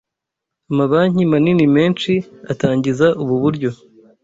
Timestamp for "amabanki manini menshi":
0.71-2.11